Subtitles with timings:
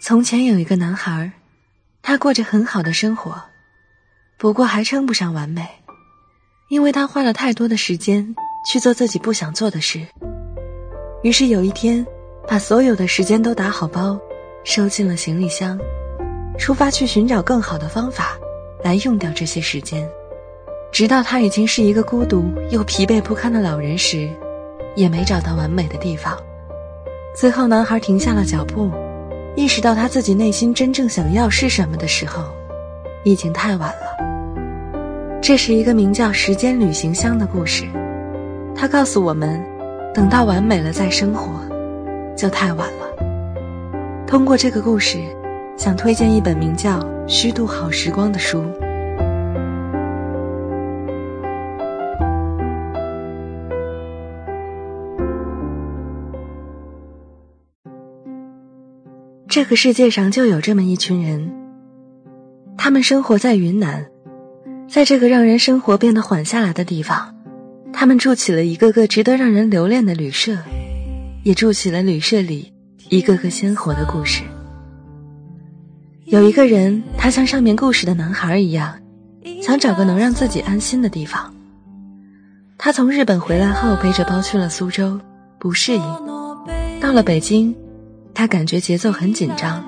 [0.00, 1.32] 从前有一个男孩，
[2.02, 3.42] 他过着很好的生活，
[4.38, 5.68] 不过还称不上完美，
[6.70, 8.34] 因为他花了太多的时间
[8.70, 10.06] 去做自己不想做的事。
[11.24, 12.06] 于是有一天，
[12.46, 14.18] 把所有的时间都打好包，
[14.64, 15.76] 收进了行李箱，
[16.56, 18.38] 出发去寻找更好的方法
[18.84, 20.08] 来用掉这些时间。
[20.92, 24.30] 直到他已经是一个孤独又疲惫不堪的老人时，
[24.94, 26.38] 也没找到完美的地方。
[27.36, 28.90] 最后，男孩停下了脚步。
[29.58, 32.44] 意识到他自己内心真正想要是什么的时候，
[33.24, 35.36] 已经太晚了。
[35.42, 37.84] 这是一个名叫《时间旅行箱》的故事，
[38.72, 39.60] 它告诉我们，
[40.14, 41.60] 等到完美了再生活，
[42.36, 44.24] 就太晚了。
[44.28, 45.18] 通过这个故事，
[45.76, 48.64] 想推荐一本名叫《虚度好时光》的书。
[59.48, 61.50] 这个世界上就有这么一群人，
[62.76, 64.06] 他们生活在云南，
[64.90, 67.34] 在这个让人生活变得缓下来的地方，
[67.90, 70.58] 他们住起了一个个值得让人留恋的旅社，
[71.44, 72.74] 也住起了旅社里
[73.08, 74.42] 一个个鲜活的故事。
[76.26, 78.98] 有一个人，他像上面故事的男孩一样，
[79.62, 81.54] 想找个能让自己安心的地方。
[82.76, 85.18] 他从日本回来后，背着包去了苏州，
[85.58, 86.02] 不适应，
[87.00, 87.74] 到了北京。
[88.38, 89.84] 他感觉节奏很紧张，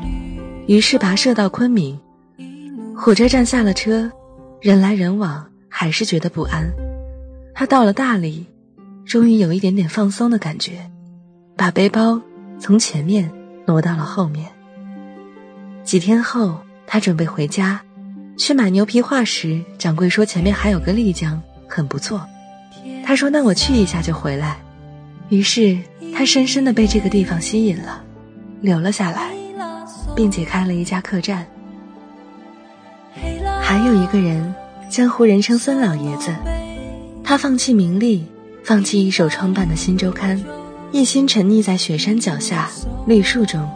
[0.66, 1.96] 于是跋涉到昆明。
[2.96, 4.10] 火车站下了车，
[4.60, 6.68] 人来人往，还是觉得不安。
[7.54, 8.44] 他到了大理，
[9.04, 10.90] 终于有一点点放松的感觉，
[11.56, 12.20] 把背包
[12.58, 13.30] 从前面
[13.68, 14.48] 挪到了后面。
[15.84, 17.80] 几天后，他准备回家，
[18.36, 22.26] 去买牛皮画时，掌柜说前面还有个丽江，很不错。
[23.04, 24.58] 他说：“那我去一下就回来。”
[25.30, 25.78] 于是
[26.12, 28.06] 他深深的被这个地方吸引了。
[28.60, 29.32] 留了下来，
[30.14, 31.46] 并且开了一家客栈。
[33.60, 34.54] 还有一个人，
[34.88, 36.34] 江湖人称孙老爷子，
[37.22, 38.26] 他放弃名利，
[38.64, 40.42] 放弃一手创办的新周刊，
[40.92, 42.68] 一心沉溺在雪山脚下
[43.06, 43.68] 绿树中，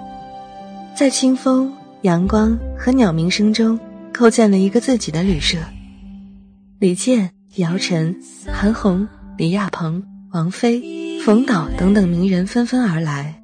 [0.96, 3.78] 在清风、阳光和鸟鸣声中
[4.12, 5.58] 构建了一个自己的旅社。
[6.80, 8.14] 李健、姚晨、
[8.52, 9.06] 韩红、
[9.38, 10.02] 李亚鹏、
[10.32, 13.43] 王菲、冯导等等名人纷纷而来。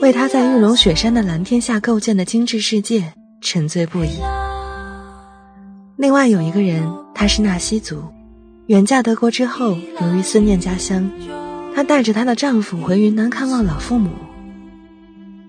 [0.00, 4.10] 为他在玉龙雪山的蓝天下构建的精致世界沉醉不已。
[5.96, 8.04] 另外有一个人，他是纳西族，
[8.66, 11.10] 远嫁德国之后，由于思念家乡，
[11.74, 14.10] 她带着她的丈夫回云南看望老父母。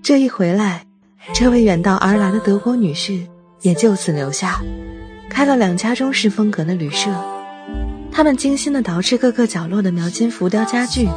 [0.02, 0.84] 这一回来，
[1.32, 3.20] 这位远道而来的德国女婿
[3.62, 4.60] 也就此留下，
[5.28, 7.08] 开了两家中式风格的旅社。
[8.10, 11.08] 他们精心的捯饬各个角落的描金浮雕家具，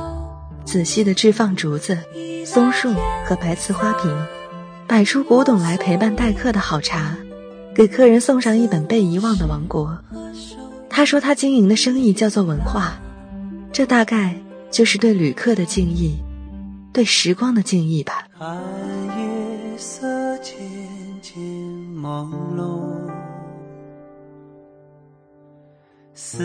[0.65, 1.97] 仔细的置放竹子。
[2.45, 2.93] 松树
[3.25, 4.13] 和白瓷花瓶，
[4.85, 7.15] 摆出古董来陪伴待客的好茶，
[7.73, 9.97] 给客人送上一本被遗忘的王国。
[10.89, 12.99] 他说他经营的生意叫做文化，
[13.71, 14.35] 这大概
[14.69, 16.21] 就是对旅客的敬意，
[16.91, 18.27] 对时光的敬意吧。
[19.17, 20.53] 夜色渐
[21.21, 21.41] 渐
[21.95, 23.09] 朦胧，
[26.13, 26.43] 思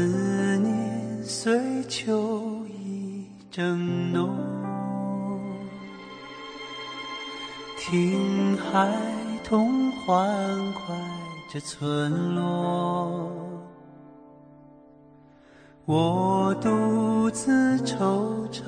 [0.59, 2.47] 念随秋
[3.59, 4.37] 正浓。
[7.77, 8.89] 听孩
[9.43, 10.25] 童欢
[10.75, 10.95] 快
[11.53, 13.33] 着村落，
[15.87, 18.63] 我独自惆怅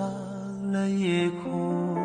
[0.72, 1.96] 了夜空。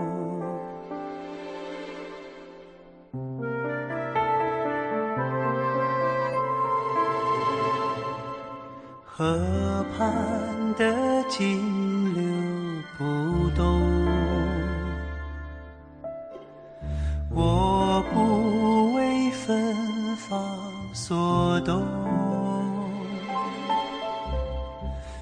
[9.04, 10.14] 河畔
[10.78, 12.25] 的金流
[17.30, 19.76] 我不为芬
[20.16, 20.40] 芳。
[20.94, 21.84] 所动，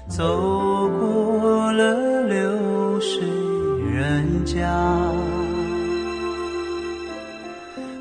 [0.08, 3.20] 走过了流水
[3.92, 4.70] 人家，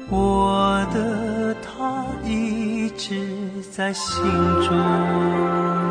[0.10, 3.28] 我的他一直
[3.72, 4.24] 在心
[4.62, 5.83] 中。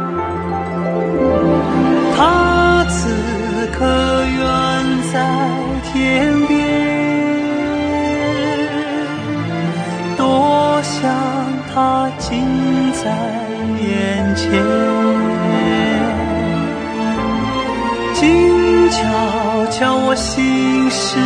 [18.92, 21.18] 悄悄，我心事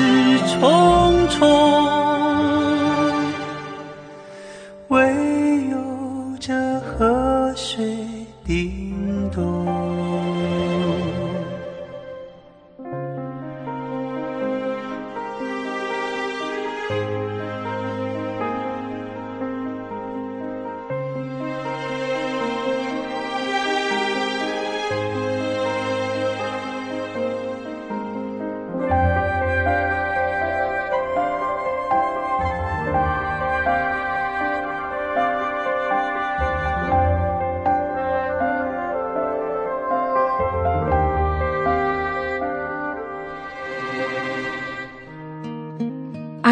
[0.61, 2.06] 重重。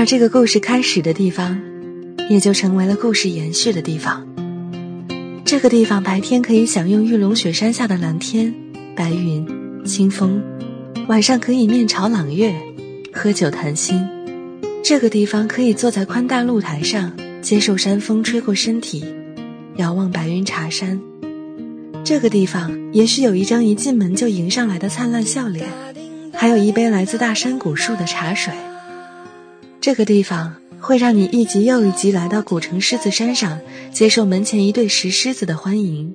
[0.04, 1.58] 而这个故事开始的地方，
[2.28, 4.22] 也就成为了故事延续的地方。
[5.46, 8.54] 这个地方白天可以享用玉龙雪山下的蓝天、
[8.94, 9.46] 白云、
[9.86, 10.42] 清风，
[11.08, 12.54] 晚上可以面朝朗月，
[13.14, 13.98] 喝酒谈心。
[14.82, 17.10] 这个地方可以坐在宽大露台上，
[17.40, 19.02] 接受山风吹过身体，
[19.76, 21.00] 遥望白云茶山。
[22.04, 25.66] 这个地方也许有一张一进门就迎上来的灿烂笑脸，
[26.34, 28.52] 还有一杯来自大山古树的茶水。
[29.84, 33.60] 这个地方会让你一级又一级来到古城狮子山上，
[33.92, 36.14] 接受门前一对石狮子的欢迎，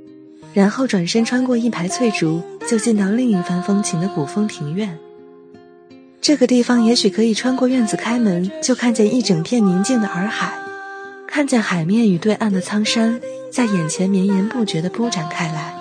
[0.55, 4.97] 然后转身穿过一排翠竹，就进到另一番风情的古风庭院。
[6.19, 10.51] 这个地方也许可以穿过院子开门，就看见一整片宁静的洱海，
[11.27, 15.75] 看见海面与对岸的苍山在眼前绵延不绝地铺展开来。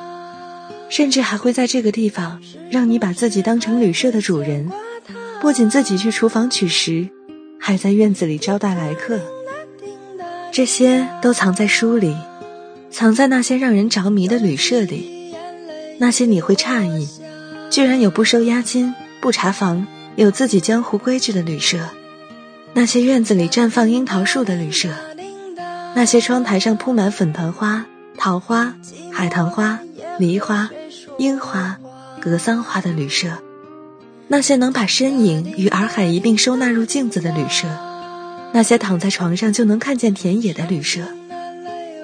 [0.90, 2.38] 甚至还会在这个地方
[2.68, 4.70] 让你把自己当成旅社的主人，
[5.40, 7.08] 不仅自己去厨房取食，
[7.58, 9.20] 还在院子里招待来客。
[10.52, 12.16] 这些都藏在书里，
[12.90, 15.34] 藏在那些让人着迷的旅社里。
[15.98, 17.08] 那些你会诧异，
[17.70, 21.78] 居然有不收押金、不查房、有自己江湖规矩的旅社；
[22.72, 24.90] 那些院子里绽放樱桃树的旅社；
[25.94, 27.84] 那些窗台上铺满粉团花、
[28.16, 28.74] 桃花、
[29.12, 29.78] 海棠花、
[30.18, 30.70] 梨花。
[31.18, 31.76] 樱花、
[32.20, 33.26] 格桑花的旅社，
[34.30, 37.66] 那些能把身影与洱海一并收纳入镜子的旅社，
[38.52, 41.00] 那些躺在床上就能看见田野的旅社，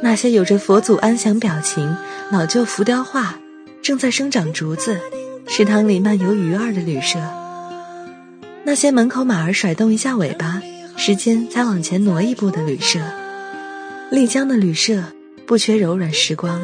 [0.03, 1.95] 那些有着佛祖安详表情、
[2.31, 3.39] 老旧浮雕画、
[3.83, 4.99] 正在生长竹子、
[5.47, 7.19] 池塘里漫游鱼儿的旅社，
[8.65, 10.63] 那些门口马儿甩动一下尾巴，
[10.97, 13.01] 时间再往前挪一步的旅社，
[14.11, 15.05] 丽江的旅社
[15.47, 16.63] 不缺柔软时光。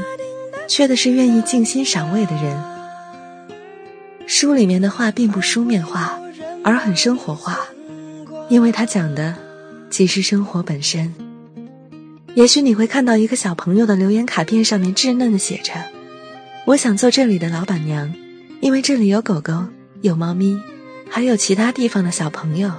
[0.66, 2.69] 缺的是愿意静心赏味的人。
[4.32, 6.16] 书里面的话并不书面化，
[6.62, 7.58] 而很生活化，
[8.48, 9.34] 因为它讲的
[9.90, 11.12] 即是生活本身。
[12.36, 15.72] 也许你会看到一个小朋友的留言卡片，上面稚嫩的写着
[16.64, 18.14] ：“我想做这里的老板娘，
[18.60, 19.64] 因为这里有狗狗，
[20.00, 20.56] 有猫咪，
[21.10, 22.70] 还有其他地方的小朋友，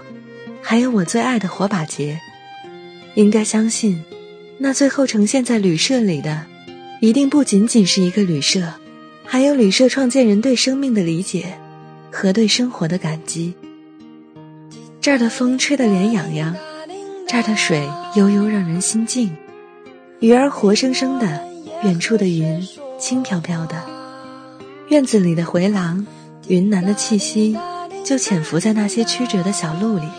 [0.62, 2.22] 还有我最爱的火把节。
[3.16, 4.02] 应该相信，
[4.58, 6.46] 那最后呈现在旅社里的。”
[7.02, 8.76] 一定不仅仅是一个旅社，
[9.32, 11.58] 还有旅社创建人对生命的理解
[12.12, 13.54] 和对生活的感激。
[15.00, 16.54] 这儿的风吹得脸痒痒，
[17.30, 17.88] 这儿的水
[18.18, 19.34] 悠悠让人心静，
[20.20, 21.48] 鱼儿活生生的，
[21.82, 22.68] 远处的云
[23.00, 23.82] 轻飘飘的，
[24.90, 26.06] 院子里的回廊，
[26.50, 27.58] 云南的气息
[28.04, 30.10] 就潜伏在那些曲折的小路里。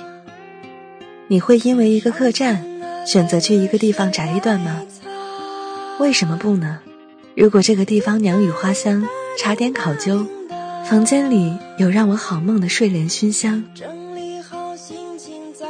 [1.27, 2.65] 你会因为一个客栈
[3.07, 4.81] 选择去一个地方宅一段吗？
[6.01, 6.79] 为什么不呢？
[7.35, 9.09] 如果这个地方鸟语花香，
[9.39, 10.27] 茶点考究，
[10.85, 13.65] 房间里有让我好梦的睡莲熏香。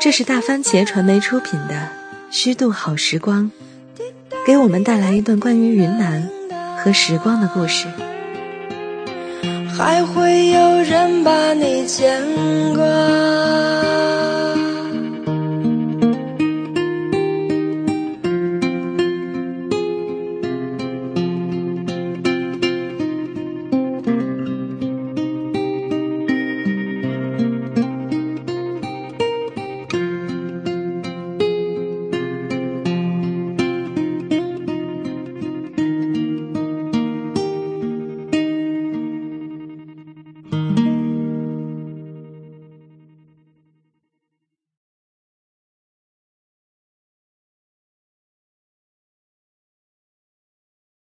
[0.00, 1.75] 这是大番茄传媒出品的
[2.31, 3.50] 《虚度好时光》，
[4.44, 6.29] 给我们带来一段关于云南
[6.79, 7.86] 和时光的故事。
[9.79, 12.20] 还会有人把你牵
[12.75, 12.82] 挂。